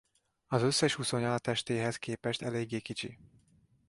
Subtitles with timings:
[0.47, 3.19] Az összes uszonya a testéhez képest eléggé kicsi.